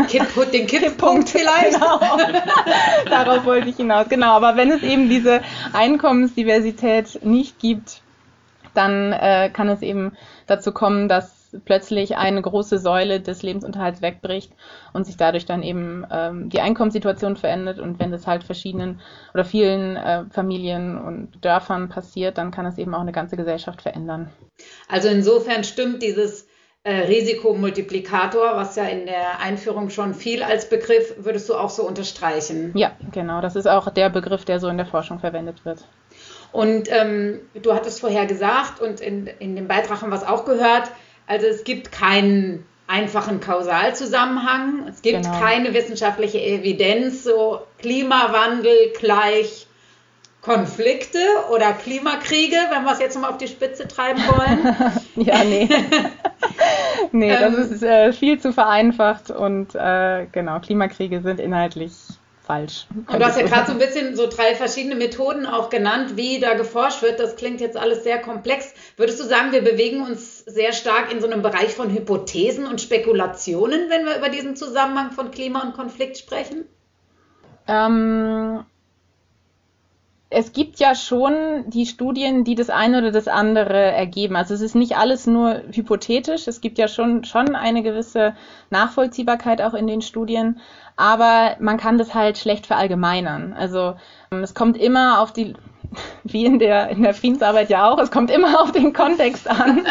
[0.08, 1.74] Kipp, den Kipppunkt vielleicht.
[1.74, 2.00] Genau.
[3.10, 4.08] Darauf wollte ich hinaus.
[4.08, 5.42] Genau, aber wenn es eben diese
[5.74, 8.00] Einkommensdiversität nicht gibt,
[8.72, 10.12] dann äh, kann es eben
[10.46, 14.52] dazu kommen, dass plötzlich eine große Säule des Lebensunterhalts wegbricht
[14.92, 17.78] und sich dadurch dann eben ähm, die Einkommenssituation verändert.
[17.78, 19.00] Und wenn das halt verschiedenen
[19.34, 23.82] oder vielen äh, Familien und Dörfern passiert, dann kann es eben auch eine ganze Gesellschaft
[23.82, 24.30] verändern.
[24.88, 26.46] Also insofern stimmt dieses
[26.82, 31.86] äh, Risikomultiplikator, was ja in der Einführung schon viel als Begriff, würdest du auch so
[31.86, 32.72] unterstreichen?
[32.74, 33.42] Ja, genau.
[33.42, 35.84] Das ist auch der Begriff, der so in der Forschung verwendet wird.
[36.52, 40.44] Und ähm, du hattest vorher gesagt, und in, in dem Beitrag haben wir es auch
[40.44, 40.90] gehört,
[41.26, 45.38] also es gibt keinen einfachen Kausalzusammenhang, es gibt genau.
[45.38, 49.68] keine wissenschaftliche Evidenz, so Klimawandel gleich
[50.42, 51.18] Konflikte
[51.52, 54.76] oder Klimakriege, wenn wir es jetzt mal auf die Spitze treiben wollen.
[55.26, 55.68] ja, nee.
[57.12, 61.92] nee, das ähm, ist äh, viel zu vereinfacht und äh, genau, Klimakriege sind inhaltlich
[62.50, 62.86] falsch.
[63.06, 66.40] Und du hast ja gerade so ein bisschen so drei verschiedene Methoden auch genannt, wie
[66.40, 67.20] da geforscht wird.
[67.20, 68.74] Das klingt jetzt alles sehr komplex.
[68.96, 72.80] Würdest du sagen, wir bewegen uns sehr stark in so einem Bereich von Hypothesen und
[72.80, 76.64] Spekulationen, wenn wir über diesen Zusammenhang von Klima und Konflikt sprechen?
[77.68, 78.64] Ähm,
[80.32, 84.36] es gibt ja schon die Studien, die das eine oder das andere ergeben.
[84.36, 86.46] Also es ist nicht alles nur hypothetisch.
[86.46, 88.34] Es gibt ja schon, schon eine gewisse
[88.70, 90.60] Nachvollziehbarkeit auch in den Studien.
[90.96, 93.54] Aber man kann das halt schlecht verallgemeinern.
[93.54, 93.96] Also
[94.30, 95.54] ähm, es kommt immer auf die,
[96.22, 99.84] wie in der, in der Friedensarbeit ja auch, es kommt immer auf den Kontext an.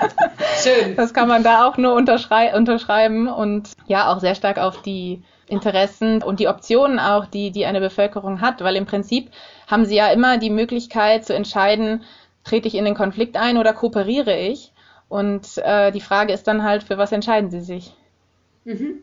[0.64, 0.96] Schön.
[0.96, 5.22] Das kann man da auch nur unterschrei unterschreiben und ja, auch sehr stark auf die
[5.46, 9.30] Interessen und die Optionen auch, die, die eine Bevölkerung hat, weil im Prinzip
[9.66, 12.04] haben sie ja immer die Möglichkeit zu entscheiden,
[12.44, 14.72] trete ich in den Konflikt ein oder kooperiere ich?
[15.08, 17.94] Und äh, die Frage ist dann halt, für was entscheiden sie sich?
[18.64, 19.02] Mhm.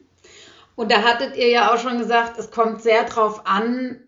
[0.76, 4.00] Und da hattet ihr ja auch schon gesagt, es kommt sehr drauf an,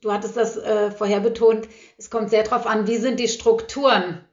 [0.00, 4.24] du hattest das äh, vorher betont, es kommt sehr drauf an, wie sind die Strukturen?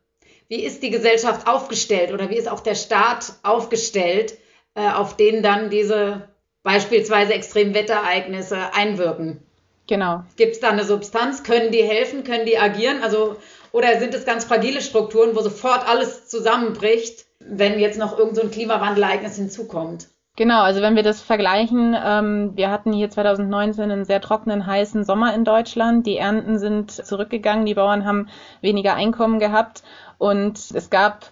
[0.47, 4.37] Wie ist die Gesellschaft aufgestellt oder wie ist auch der Staat aufgestellt,
[4.75, 6.29] äh, auf den dann diese
[6.63, 9.43] beispielsweise Extremwetterereignisse einwirken?
[9.89, 10.21] Genau.
[10.37, 11.41] Gibt es da eine Substanz?
[11.41, 12.23] Können die helfen?
[12.23, 13.01] Können die agieren?
[13.01, 13.37] Also,
[13.71, 18.51] oder sind es ganz fragile Strukturen, wo sofort alles zusammenbricht, wenn jetzt noch irgendein so
[18.51, 20.07] Klimawandelereignis hinzukommt?
[20.35, 25.03] Genau, also wenn wir das vergleichen, ähm, wir hatten hier 2019 einen sehr trockenen, heißen
[25.05, 26.05] Sommer in Deutschland.
[26.05, 28.29] Die Ernten sind zurückgegangen, die Bauern haben
[28.61, 29.81] weniger Einkommen gehabt
[30.19, 31.31] und es gab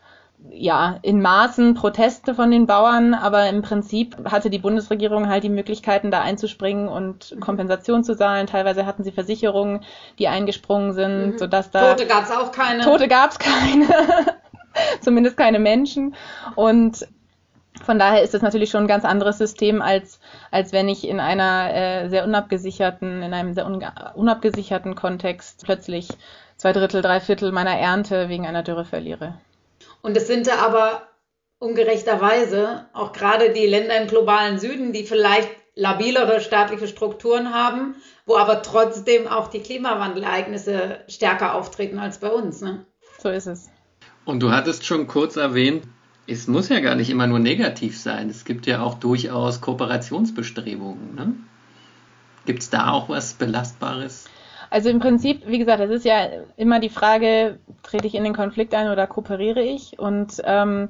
[0.52, 5.50] ja, in Maßen Proteste von den Bauern, aber im Prinzip hatte die Bundesregierung halt die
[5.50, 8.48] Möglichkeiten, da einzuspringen und Kompensation zu zahlen.
[8.48, 9.84] Teilweise hatten sie Versicherungen,
[10.20, 11.38] die eingesprungen sind, mhm.
[11.38, 11.94] sodass da.
[11.94, 12.84] Tote gab es auch keine.
[12.84, 13.88] Tote gab es keine.
[15.02, 16.16] Zumindest keine Menschen.
[16.56, 17.08] Und
[17.84, 20.20] von daher ist es natürlich schon ein ganz anderes System, als,
[20.52, 23.68] als wenn ich in einer äh, sehr unabgesicherten, in einem sehr
[24.16, 26.10] unabgesicherten Kontext plötzlich
[26.58, 29.36] zwei Drittel, drei Viertel meiner Ernte wegen einer Dürre verliere.
[30.08, 31.02] Und es sind da aber
[31.60, 37.94] ungerechterweise auch gerade die Länder im globalen Süden, die vielleicht labilere staatliche Strukturen haben,
[38.26, 42.62] wo aber trotzdem auch die Klimawandelereignisse stärker auftreten als bei uns.
[42.62, 42.86] Ne?
[43.22, 43.70] So ist es.
[44.24, 45.84] Und du hattest schon kurz erwähnt,
[46.26, 48.30] es muss ja gar nicht immer nur negativ sein.
[48.30, 51.16] Es gibt ja auch durchaus Kooperationsbestrebungen.
[51.16, 51.34] Ne?
[52.46, 54.30] Gibt es da auch was Belastbares?
[54.70, 56.28] Also im Prinzip, wie gesagt, es ist ja
[56.58, 59.98] immer die Frage, trete ich in den Konflikt ein oder kooperiere ich?
[60.00, 60.90] Und ähm,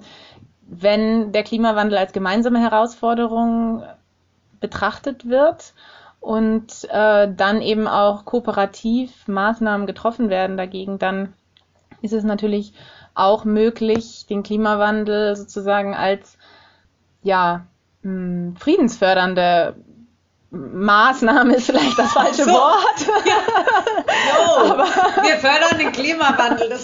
[0.61, 3.83] wenn der Klimawandel als gemeinsame Herausforderung
[4.59, 5.73] betrachtet wird
[6.19, 11.33] und äh, dann eben auch kooperativ Maßnahmen getroffen werden dagegen, dann
[12.01, 12.73] ist es natürlich
[13.13, 16.37] auch möglich, den Klimawandel sozusagen als
[17.23, 17.65] ja,
[18.03, 19.75] mh, friedensfördernde
[20.49, 22.51] Maßnahme ist vielleicht das falsche so.
[22.51, 23.05] Wort.
[23.05, 26.83] Jo, Aber, wir fördern den Klimawandel, das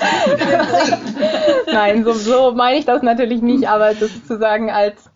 [1.72, 5.10] Nein, so, so meine ich das natürlich nicht, aber sozusagen als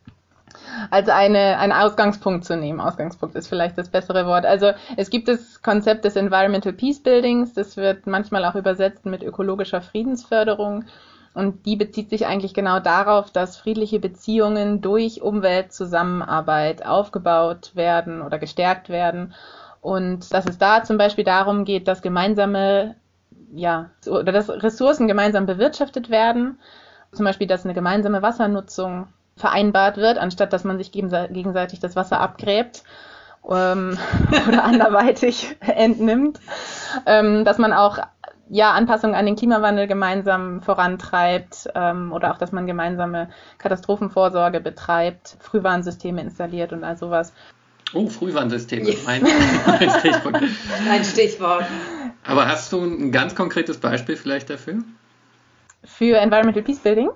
[0.91, 2.79] als eine, einen Ausgangspunkt zu nehmen.
[2.79, 4.45] Ausgangspunkt ist vielleicht das bessere Wort.
[4.45, 9.23] Also es gibt das Konzept des Environmental Peace Buildings, das wird manchmal auch übersetzt mit
[9.23, 10.85] ökologischer Friedensförderung.
[11.37, 18.39] Und die bezieht sich eigentlich genau darauf, dass friedliche Beziehungen durch Umweltzusammenarbeit aufgebaut werden oder
[18.39, 19.35] gestärkt werden.
[19.79, 22.95] Und dass es da zum Beispiel darum geht, dass gemeinsame,
[23.53, 26.57] ja, oder dass Ressourcen gemeinsam bewirtschaftet werden.
[27.11, 32.19] Zum Beispiel, dass eine gemeinsame Wassernutzung vereinbart wird, anstatt dass man sich gegenseitig das Wasser
[32.19, 32.81] abgräbt
[33.47, 33.95] ähm,
[34.47, 36.39] oder anderweitig entnimmt,
[37.05, 37.99] ähm, dass man auch
[38.49, 45.37] ja, Anpassungen an den Klimawandel gemeinsam vorantreibt ähm, oder auch, dass man gemeinsame Katastrophenvorsorge betreibt,
[45.39, 47.33] Frühwarnsysteme installiert und all sowas.
[47.93, 49.05] Oh, Frühwarnsysteme, yes.
[49.05, 50.35] mein, mein Stichwort.
[50.89, 51.65] Ein Stichwort.
[52.25, 54.79] Aber hast du ein ganz konkretes Beispiel vielleicht dafür?
[55.85, 57.09] Für Environmental Peace Building?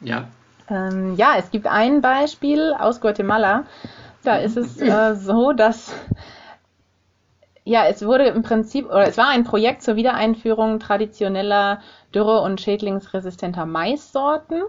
[0.00, 0.26] Ja.
[0.68, 3.64] Ähm, ja, es gibt ein Beispiel aus Guatemala.
[4.24, 5.94] Da ist es äh, so, dass
[7.68, 11.80] ja, es wurde im Prinzip, oder es war ein Projekt zur Wiedereinführung traditioneller
[12.14, 14.62] dürre- und schädlingsresistenter Maissorten.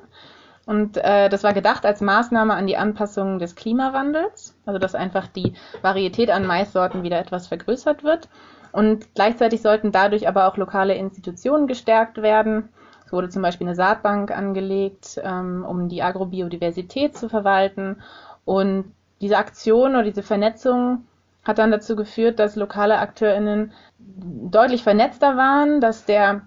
[0.66, 5.28] Und äh, das war gedacht als Maßnahme an die Anpassung des Klimawandels, also dass einfach
[5.28, 8.28] die Varietät an Maissorten wieder etwas vergrößert wird.
[8.74, 12.68] Und gleichzeitig sollten dadurch aber auch lokale Institutionen gestärkt werden.
[13.06, 18.04] Es wurde zum Beispiel eine Saatbank angelegt, ähm, um die Agrobiodiversität zu verwalten.
[18.44, 21.06] Und diese Aktion oder diese Vernetzung
[21.43, 26.41] hat dann dazu geführt, dass lokale AkteurInnen deutlich vernetzter waren, dass der,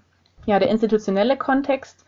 [0.46, 2.04] ja, der institutionelle Kontext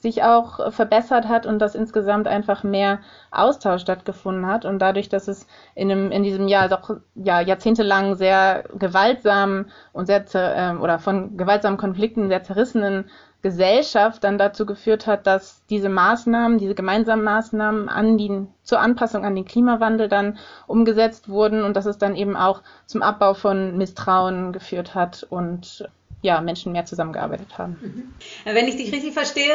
[0.00, 3.00] sich auch verbessert hat und dass insgesamt einfach mehr
[3.32, 4.64] Austausch stattgefunden hat.
[4.64, 10.06] Und dadurch, dass es in, einem, in diesem Jahr doch ja, jahrzehntelang sehr gewaltsam und
[10.06, 15.88] sehr äh, oder von gewaltsamen Konflikten sehr zerrissenen Gesellschaft dann dazu geführt hat, dass diese
[15.88, 21.76] Maßnahmen, diese gemeinsamen Maßnahmen an die, zur Anpassung an den Klimawandel dann umgesetzt wurden und
[21.76, 25.88] dass es dann eben auch zum Abbau von Misstrauen geführt hat und
[26.20, 27.78] ja, Menschen mehr zusammengearbeitet haben.
[27.80, 28.54] Mhm.
[28.54, 29.54] Wenn ich dich richtig verstehe,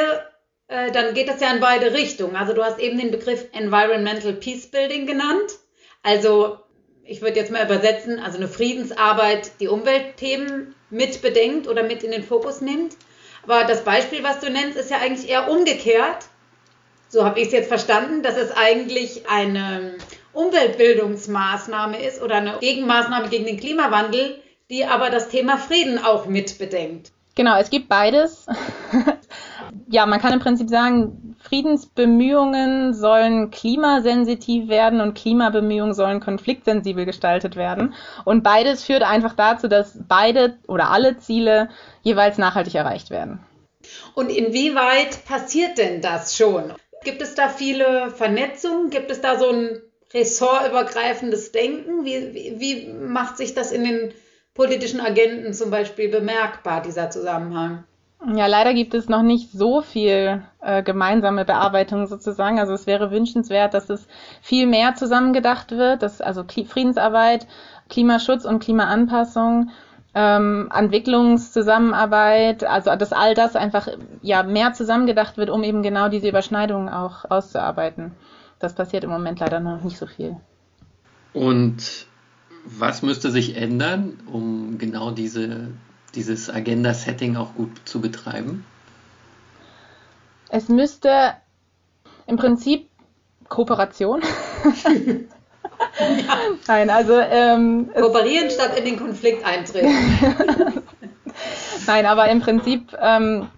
[0.68, 2.36] äh, dann geht das ja in beide Richtungen.
[2.36, 5.58] Also du hast eben den Begriff Environmental Peace Building genannt.
[6.02, 6.58] Also
[7.04, 12.12] ich würde jetzt mal übersetzen, also eine Friedensarbeit, die Umweltthemen mit bedenkt oder mit in
[12.12, 12.96] den Fokus nimmt.
[13.44, 16.26] Aber das Beispiel, was du nennst, ist ja eigentlich eher umgekehrt.
[17.08, 19.94] So habe ich es jetzt verstanden, dass es eigentlich eine
[20.32, 27.12] Umweltbildungsmaßnahme ist oder eine Gegenmaßnahme gegen den Klimawandel, die aber das Thema Frieden auch mitbedenkt.
[27.36, 28.46] Genau, es gibt beides.
[29.88, 37.54] ja, man kann im Prinzip sagen, Friedensbemühungen sollen klimasensitiv werden und Klimabemühungen sollen konfliktsensibel gestaltet
[37.54, 37.94] werden.
[38.24, 41.68] Und beides führt einfach dazu, dass beide oder alle Ziele
[42.02, 43.40] jeweils nachhaltig erreicht werden.
[44.14, 46.72] Und inwieweit passiert denn das schon?
[47.04, 48.88] Gibt es da viele Vernetzungen?
[48.88, 49.82] Gibt es da so ein
[50.14, 52.06] ressortübergreifendes Denken?
[52.06, 54.14] Wie, wie, wie macht sich das in den
[54.54, 57.84] politischen Agenten zum Beispiel bemerkbar, dieser Zusammenhang?
[58.32, 62.58] Ja, leider gibt es noch nicht so viel äh, gemeinsame Bearbeitung sozusagen.
[62.58, 64.06] Also es wäre wünschenswert, dass es
[64.40, 67.46] viel mehr zusammengedacht wird, dass also Friedensarbeit,
[67.90, 69.70] Klimaschutz und Klimaanpassung,
[70.14, 73.88] ähm, Entwicklungszusammenarbeit, also dass all das einfach
[74.22, 78.12] ja mehr zusammengedacht wird, um eben genau diese Überschneidungen auch auszuarbeiten.
[78.58, 80.36] Das passiert im Moment leider noch nicht so viel.
[81.34, 82.06] Und
[82.64, 85.68] was müsste sich ändern, um genau diese
[86.16, 88.64] dieses Agenda-Setting auch gut zu betreiben?
[90.48, 91.32] Es müsste
[92.26, 92.88] im Prinzip
[93.48, 94.22] Kooperation.
[94.22, 95.00] ja.
[96.66, 99.88] Nein, also ähm, kooperieren statt in den Konflikt eintreten.
[101.86, 103.48] Nein, aber im Prinzip ähm,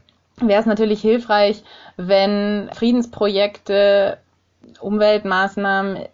[0.41, 1.63] wäre es natürlich hilfreich,
[1.97, 4.19] wenn Friedensprojekte,
[4.81, 6.07] Umweltmaßnahmen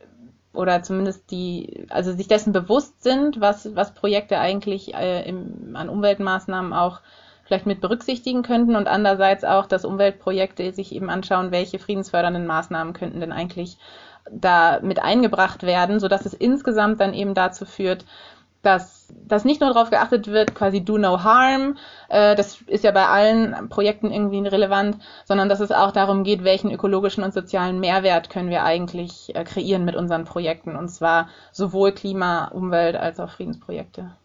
[0.52, 5.88] oder zumindest die, also sich dessen bewusst sind, was, was Projekte eigentlich äh, im, an
[5.88, 7.00] Umweltmaßnahmen auch
[7.44, 12.92] vielleicht mit berücksichtigen könnten und andererseits auch, dass Umweltprojekte sich eben anschauen, welche friedensfördernden Maßnahmen
[12.92, 13.78] könnten denn eigentlich
[14.30, 18.04] da mit eingebracht werden, sodass es insgesamt dann eben dazu führt,
[18.62, 21.76] dass, dass nicht nur darauf geachtet wird, quasi do no harm,
[22.08, 26.44] äh, das ist ja bei allen Projekten irgendwie relevant, sondern dass es auch darum geht,
[26.44, 31.28] welchen ökologischen und sozialen Mehrwert können wir eigentlich äh, kreieren mit unseren Projekten, und zwar
[31.50, 34.16] sowohl Klima, Umwelt als auch Friedensprojekte.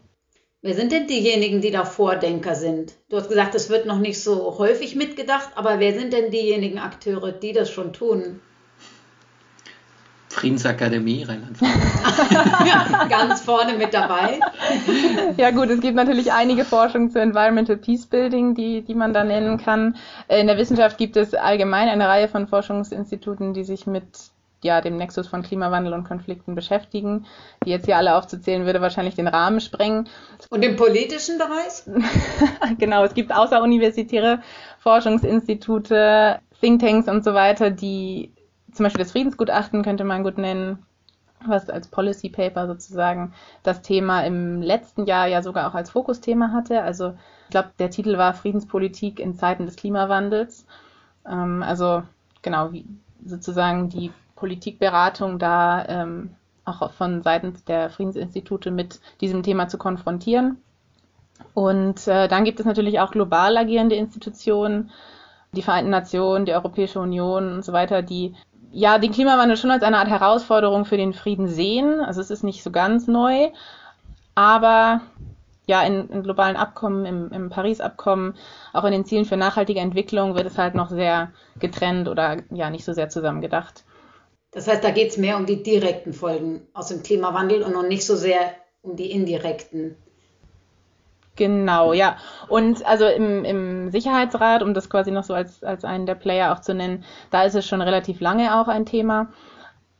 [0.60, 2.94] Wer sind denn diejenigen, die da Vordenker sind?
[3.08, 6.78] Du hast gesagt, es wird noch nicht so häufig mitgedacht, aber wer sind denn diejenigen
[6.78, 8.40] Akteure, die das schon tun?
[10.38, 13.08] Friedensakademie Rheinland-Pfalz.
[13.08, 14.40] Ganz vorne mit dabei.
[15.36, 19.24] Ja gut, es gibt natürlich einige Forschungen zu Environmental Peace Building, die, die man da
[19.24, 19.96] nennen kann.
[20.28, 24.04] In der Wissenschaft gibt es allgemein eine Reihe von Forschungsinstituten, die sich mit
[24.62, 27.26] ja, dem Nexus von Klimawandel und Konflikten beschäftigen.
[27.64, 30.08] Die jetzt hier alle aufzuzählen, würde wahrscheinlich den Rahmen sprengen.
[30.50, 31.84] Und im politischen Bereich?
[32.78, 34.40] genau, es gibt außeruniversitäre
[34.80, 38.32] Forschungsinstitute, Thinktanks und so weiter, die
[38.78, 40.86] zum Beispiel das Friedensgutachten könnte man gut nennen,
[41.44, 43.32] was als Policy Paper sozusagen
[43.64, 46.82] das Thema im letzten Jahr ja sogar auch als Fokusthema hatte.
[46.82, 47.14] Also
[47.46, 50.64] ich glaube, der Titel war Friedenspolitik in Zeiten des Klimawandels.
[51.28, 52.04] Ähm, also
[52.42, 52.86] genau, wie
[53.26, 60.58] sozusagen die Politikberatung da ähm, auch von Seiten der Friedensinstitute mit diesem Thema zu konfrontieren.
[61.52, 64.92] Und äh, dann gibt es natürlich auch global agierende Institutionen,
[65.52, 68.34] die Vereinten Nationen, die Europäische Union und so weiter, die
[68.72, 72.00] ja den Klimawandel schon als eine Art Herausforderung für den Frieden sehen.
[72.00, 73.50] Also es ist nicht so ganz neu,
[74.34, 75.00] aber
[75.66, 78.34] ja, in, in globalen Abkommen, im, im Paris-Abkommen,
[78.72, 82.70] auch in den Zielen für nachhaltige Entwicklung wird es halt noch sehr getrennt oder ja
[82.70, 83.84] nicht so sehr zusammengedacht.
[84.50, 87.86] Das heißt, da geht es mehr um die direkten Folgen aus dem Klimawandel und noch
[87.86, 88.38] nicht so sehr
[88.80, 89.96] um die indirekten.
[91.38, 92.16] Genau, ja.
[92.48, 96.52] Und also im, im Sicherheitsrat, um das quasi noch so als, als einen der Player
[96.52, 99.28] auch zu nennen, da ist es schon relativ lange auch ein Thema.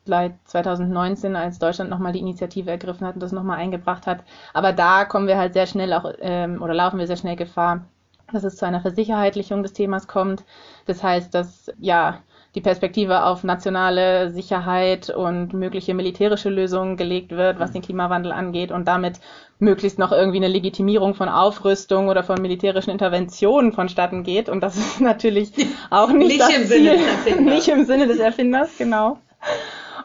[0.04, 4.24] Seit 2019, als Deutschland nochmal die Initiative ergriffen hat und das nochmal eingebracht hat.
[4.54, 7.84] Aber da kommen wir halt sehr schnell auch, ähm, oder laufen wir sehr schnell Gefahr,
[8.32, 10.44] dass es zu einer Versicherheitlichung des Themas kommt.
[10.86, 12.18] Das heißt, dass ja
[12.54, 18.72] die Perspektive auf nationale Sicherheit und mögliche militärische Lösungen gelegt wird, was den Klimawandel angeht
[18.72, 19.20] und damit
[19.58, 24.48] möglichst noch irgendwie eine Legitimierung von Aufrüstung oder von militärischen Interventionen vonstatten geht.
[24.48, 25.52] Und das ist natürlich
[25.90, 27.54] auch nicht, nicht im Ziel, Sinne des Erfinders.
[27.54, 29.18] Nicht im Sinne des Erfinders, genau.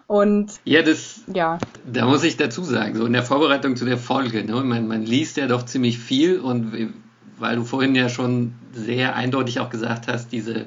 [0.07, 1.57] Und ja, das, ja.
[1.91, 5.03] da muss ich dazu sagen, so in der Vorbereitung zu der Folge, ne, man, man
[5.03, 6.91] liest ja doch ziemlich viel und
[7.39, 10.65] weil du vorhin ja schon sehr eindeutig auch gesagt hast, diese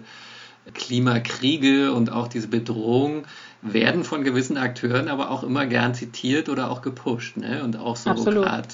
[0.75, 3.25] Klimakriege und auch diese Bedrohung
[3.63, 7.37] werden von gewissen Akteuren aber auch immer gern zitiert oder auch gepusht.
[7.37, 7.63] Ne?
[7.63, 8.69] Und auch so gerade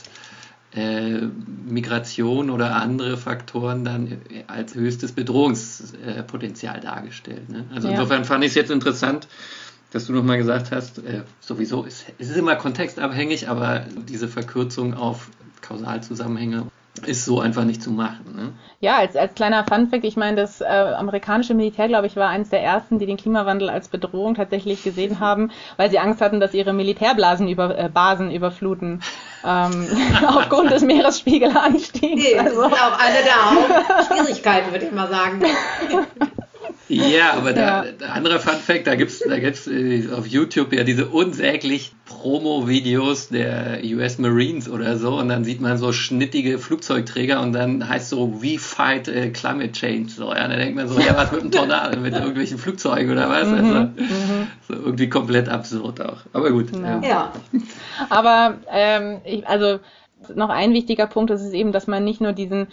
[0.74, 1.20] äh,
[1.66, 7.48] Migration oder andere Faktoren dann als höchstes Bedrohungspotenzial dargestellt.
[7.50, 7.66] Ne?
[7.74, 7.94] Also ja.
[7.94, 9.28] insofern fand ich es jetzt interessant,
[9.92, 14.94] dass du nochmal gesagt hast, äh, sowieso ist es ist immer kontextabhängig, aber diese Verkürzung
[14.94, 15.28] auf
[15.60, 16.66] Kausalzusammenhänge
[17.06, 18.36] ist so einfach nicht zu machen.
[18.36, 18.52] Ne?
[18.80, 22.50] Ja, als, als kleiner Funfact, ich meine, das äh, amerikanische Militär, glaube ich, war eines
[22.50, 26.52] der ersten, die den Klimawandel als Bedrohung tatsächlich gesehen haben, weil sie Angst hatten, dass
[26.52, 29.02] ihre Militärblasen über, äh, Basen überfluten
[29.44, 29.88] ähm,
[30.26, 32.22] aufgrund des Meeresspiegelanstiegs.
[32.22, 32.62] Nee, also.
[32.62, 35.42] Das ist auch eine der Hauptschwierigkeiten, würde ich mal sagen.
[36.88, 38.06] Ja, aber da, ja.
[38.12, 43.80] anderer Fun Fact, da gibt's, da gibt's äh, auf YouTube ja diese unsäglich Promo-Videos der
[43.82, 48.40] US Marines oder so und dann sieht man so schnittige Flugzeugträger und dann heißt so,
[48.40, 50.10] we fight uh, climate change.
[50.10, 53.28] So, ja, dann denkt man so, ja, was mit einem Tornado, mit irgendwelchen Flugzeugen oder
[53.28, 53.48] was?
[53.48, 54.46] Mhm, also, mhm.
[54.68, 56.18] so irgendwie komplett absurd auch.
[56.32, 56.68] Aber gut.
[56.80, 57.00] Ja.
[57.00, 57.32] ja.
[58.08, 59.80] Aber, ähm, ich, also,
[60.32, 62.68] noch ein wichtiger Punkt ist es eben, dass man nicht nur diesen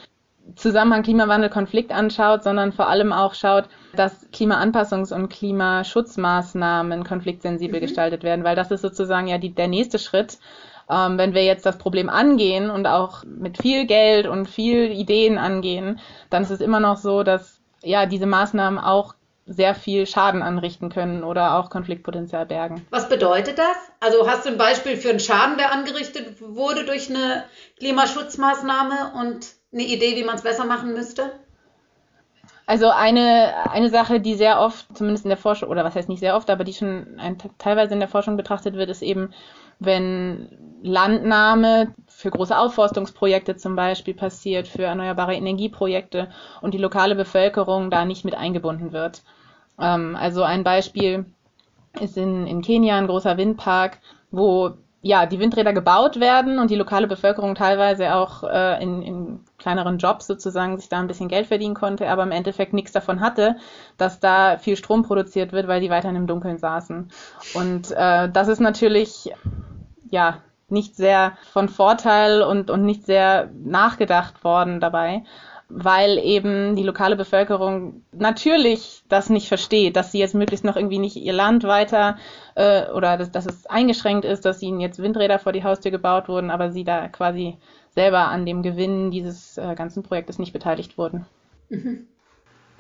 [0.55, 7.85] Zusammenhang Klimawandel-Konflikt anschaut, sondern vor allem auch schaut, dass Klimaanpassungs- und Klimaschutzmaßnahmen konfliktsensibel mhm.
[7.85, 10.38] gestaltet werden, weil das ist sozusagen ja die, der nächste Schritt.
[10.89, 15.37] Ähm, wenn wir jetzt das Problem angehen und auch mit viel Geld und viel Ideen
[15.37, 19.13] angehen, dann ist es immer noch so, dass ja diese Maßnahmen auch
[19.45, 22.85] sehr viel Schaden anrichten können oder auch Konfliktpotenzial bergen.
[22.91, 23.77] Was bedeutet das?
[24.00, 27.45] Also hast du ein Beispiel für einen Schaden, der angerichtet wurde durch eine
[27.79, 31.32] Klimaschutzmaßnahme und eine Idee, wie man es besser machen müsste?
[32.65, 36.20] Also eine, eine Sache, die sehr oft, zumindest in der Forschung, oder was heißt nicht
[36.20, 39.34] sehr oft, aber die schon ein, teilweise in der Forschung betrachtet wird, ist eben,
[39.80, 40.50] wenn
[40.84, 46.30] Landnahme für große Aufforstungsprojekte zum Beispiel passiert, für erneuerbare Energieprojekte
[46.62, 49.24] und die lokale Bevölkerung da nicht mit eingebunden wird.
[49.80, 51.26] Ähm, also ein Beispiel
[52.00, 53.98] ist in, in Kenia ein großer Windpark,
[54.30, 59.39] wo ja, die Windräder gebaut werden und die lokale Bevölkerung teilweise auch äh, in, in
[59.58, 63.21] kleineren Jobs sozusagen sich da ein bisschen Geld verdienen konnte, aber im Endeffekt nichts davon
[63.21, 63.56] hatte,
[63.97, 67.12] dass da viel Strom produziert wird, weil die weiterhin im Dunkeln saßen.
[67.54, 69.31] Und äh, das ist natürlich
[70.10, 75.23] ja nicht sehr von Vorteil und, und nicht sehr nachgedacht worden dabei
[75.70, 80.98] weil eben die lokale Bevölkerung natürlich das nicht versteht, dass sie jetzt möglichst noch irgendwie
[80.98, 82.17] nicht ihr Land weiter
[82.56, 86.28] äh, oder dass, dass es eingeschränkt ist, dass ihnen jetzt Windräder vor die Haustür gebaut
[86.28, 87.58] wurden, aber sie da quasi
[87.94, 91.26] selber an dem Gewinn dieses äh, ganzen Projektes nicht beteiligt wurden.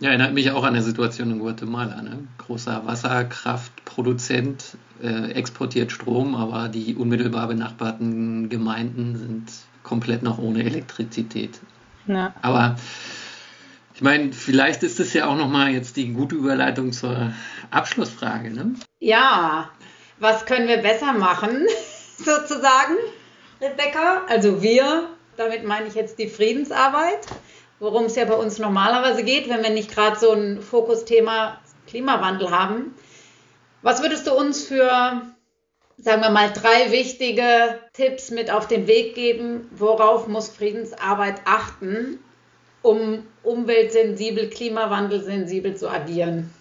[0.01, 2.01] Ja, erinnert mich auch an eine Situation in Guatemala.
[2.01, 2.27] Ne?
[2.37, 9.51] Großer Wasserkraftproduzent äh, exportiert Strom, aber die unmittelbar benachbarten Gemeinden sind
[9.83, 11.59] komplett noch ohne Elektrizität.
[12.07, 12.33] Ja.
[12.41, 12.75] Aber
[13.93, 17.33] ich meine, vielleicht ist es ja auch nochmal jetzt die gute Überleitung zur
[17.69, 18.49] Abschlussfrage.
[18.49, 18.75] Ne?
[18.99, 19.69] Ja,
[20.19, 21.67] was können wir besser machen,
[22.17, 22.95] sozusagen,
[23.61, 24.23] Rebecca?
[24.27, 27.27] Also wir, damit meine ich jetzt die Friedensarbeit,
[27.79, 32.51] worum es ja bei uns normalerweise geht, wenn wir nicht gerade so ein Fokusthema Klimawandel
[32.51, 32.93] haben.
[33.81, 35.21] Was würdest du uns für
[36.01, 42.19] sagen wir mal, drei wichtige Tipps mit auf den Weg geben, worauf muss Friedensarbeit achten,
[42.81, 46.53] um umweltsensibel, klimawandelsensibel zu agieren?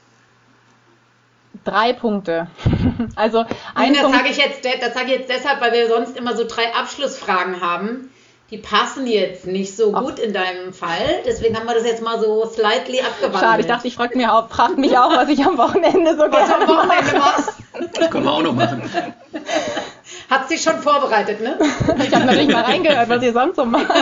[1.64, 2.48] Drei Punkte.
[3.16, 6.36] also ein das sage ich jetzt, das sage ich jetzt deshalb, weil wir sonst immer
[6.36, 8.10] so drei Abschlussfragen haben.
[8.50, 11.22] Die passen jetzt nicht so gut in deinem Fall.
[11.26, 13.42] Deswegen haben wir das jetzt mal so slightly abgewandelt.
[13.42, 14.18] Schade, ich dachte, ich frage
[14.48, 17.52] frag mich auch, was ich am Wochenende so was gerne am Wochenende machst.
[17.94, 18.82] Das können wir auch noch machen.
[20.30, 21.58] Hat sich schon vorbereitet, ne?
[21.98, 23.92] Ich habe natürlich mal reingehört, was ihr sonst so macht.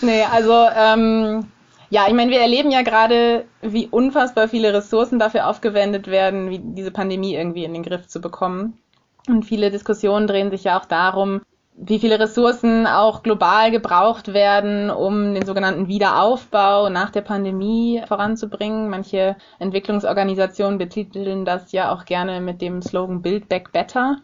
[0.00, 1.46] nee, also ähm,
[1.90, 6.58] ja, ich meine, wir erleben ja gerade, wie unfassbar viele Ressourcen dafür aufgewendet werden, wie
[6.58, 8.78] diese Pandemie irgendwie in den Griff zu bekommen.
[9.28, 11.42] Und viele Diskussionen drehen sich ja auch darum,
[11.82, 18.90] wie viele Ressourcen auch global gebraucht werden, um den sogenannten Wiederaufbau nach der Pandemie voranzubringen.
[18.90, 24.18] Manche Entwicklungsorganisationen betiteln das ja auch gerne mit dem Slogan Build Back Better.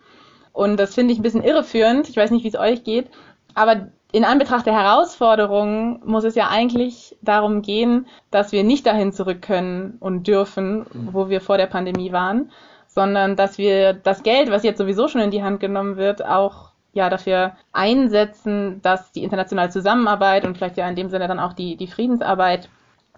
[0.52, 2.11] Und das finde ich ein bisschen irreführend.
[2.11, 3.09] Ich weiß nicht, wie es euch geht.
[3.54, 9.12] Aber in Anbetracht der Herausforderungen muss es ja eigentlich darum gehen, dass wir nicht dahin
[9.12, 12.50] zurück können und dürfen, wo wir vor der Pandemie waren,
[12.86, 16.76] sondern dass wir das Geld, was jetzt sowieso schon in die Hand genommen wird, auch
[16.97, 21.53] ja dafür einsetzen, dass die internationale Zusammenarbeit und vielleicht ja in dem Sinne dann auch
[21.53, 22.68] die, die Friedensarbeit,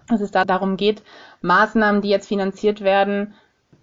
[0.07, 1.01] dass es da darum geht,
[1.41, 3.33] Maßnahmen, die jetzt finanziert werden,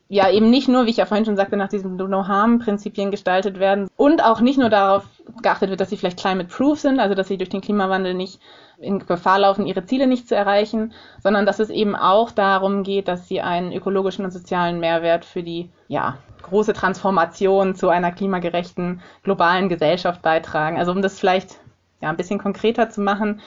[0.09, 3.89] ja eben nicht nur, wie ich ja vorhin schon sagte, nach diesen No-Harm-Prinzipien gestaltet werden
[3.97, 5.05] und auch nicht nur darauf
[5.43, 8.41] geachtet wird, dass sie vielleicht climate-proof sind, also dass sie durch den Klimawandel nicht
[8.79, 13.09] in Gefahr laufen, ihre Ziele nicht zu erreichen, sondern dass es eben auch darum geht,
[13.09, 19.01] dass sie einen ökologischen und sozialen Mehrwert für die ja, große Transformation zu einer klimagerechten
[19.23, 20.79] globalen Gesellschaft beitragen.
[20.79, 21.59] Also um das vielleicht
[22.01, 23.41] ja, ein bisschen konkreter zu machen,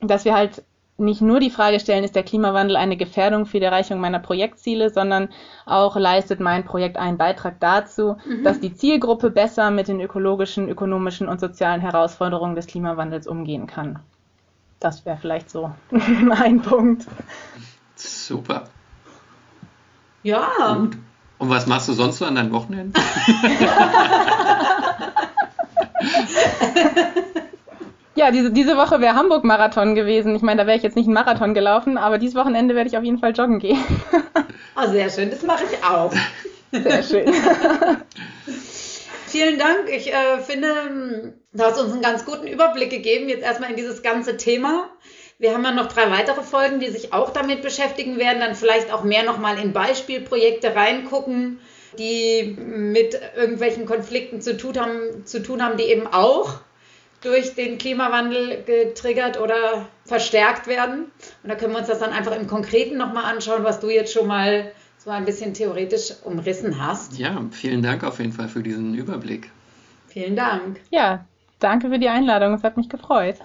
[0.00, 0.62] dass wir halt
[1.00, 4.90] nicht nur die Frage stellen, ist der Klimawandel eine Gefährdung für die Erreichung meiner Projektziele,
[4.90, 5.28] sondern
[5.64, 8.42] auch leistet mein Projekt einen Beitrag dazu, mhm.
[8.42, 14.00] dass die Zielgruppe besser mit den ökologischen, ökonomischen und sozialen Herausforderungen des Klimawandels umgehen kann.
[14.80, 15.72] Das wäre vielleicht so
[16.30, 17.06] ein Punkt.
[17.96, 18.64] Super.
[20.22, 20.76] Ja.
[20.78, 20.96] Gut.
[21.38, 22.92] Und was machst du sonst so an deinen Wochenenden?
[28.16, 30.34] ja, diese, diese Woche wäre Hamburg-Marathon gewesen.
[30.34, 32.98] Ich meine, da wäre ich jetzt nicht einen Marathon gelaufen, aber dieses Wochenende werde ich
[32.98, 33.78] auf jeden Fall joggen gehen.
[34.76, 35.30] oh, sehr schön.
[35.30, 36.12] Das mache ich auch.
[36.72, 37.32] Sehr schön.
[39.26, 39.88] Vielen Dank.
[39.90, 44.02] Ich äh, finde, du hast uns einen ganz guten Überblick gegeben, jetzt erstmal in dieses
[44.02, 44.90] ganze Thema.
[45.38, 48.92] Wir haben ja noch drei weitere Folgen, die sich auch damit beschäftigen werden, dann vielleicht
[48.92, 51.60] auch mehr nochmal in Beispielprojekte reingucken,
[51.96, 56.60] die mit irgendwelchen Konflikten zu tun haben, zu tun haben die eben auch
[57.20, 61.10] durch den Klimawandel getriggert oder verstärkt werden.
[61.42, 64.12] Und da können wir uns das dann einfach im Konkreten nochmal anschauen, was du jetzt
[64.12, 67.18] schon mal so ein bisschen theoretisch umrissen hast.
[67.18, 69.50] Ja, vielen Dank auf jeden Fall für diesen Überblick.
[70.08, 70.80] Vielen Dank.
[70.90, 71.26] Ja,
[71.58, 72.54] danke für die Einladung.
[72.54, 73.36] Es hat mich gefreut.